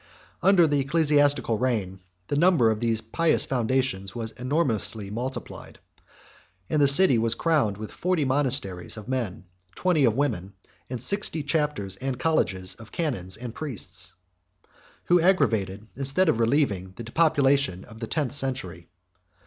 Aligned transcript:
Under 0.41 0.65
the 0.65 0.79
ecclesiastical 0.79 1.59
reign, 1.59 1.99
the 2.27 2.35
number 2.35 2.71
of 2.71 2.79
these 2.79 3.01
pious 3.01 3.45
foundations 3.45 4.15
was 4.15 4.31
enormously 4.31 5.11
multiplied; 5.11 5.77
and 6.71 6.81
the 6.81 6.87
city 6.87 7.19
was 7.19 7.35
crowded 7.35 7.77
with 7.77 7.91
forty 7.91 8.25
monasteries 8.25 8.97
of 8.97 9.07
men, 9.07 9.45
twenty 9.75 10.03
of 10.05 10.15
women, 10.17 10.53
and 10.89 10.99
sixty 11.03 11.43
chapters 11.43 11.97
and 11.97 12.19
colleges 12.19 12.73
of 12.73 12.91
canons 12.91 13.37
and 13.37 13.53
priests, 13.53 14.15
33 14.63 14.79
who 15.17 15.21
aggravated, 15.21 15.87
instead 15.95 16.29
of 16.29 16.39
relieving, 16.39 16.93
the 16.95 17.03
depopulation 17.03 17.85
of 17.85 17.99
the 17.99 18.07
tenth 18.07 18.33
century. 18.33 18.89